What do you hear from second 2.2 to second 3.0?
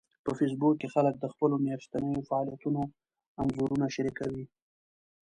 فعالیتونو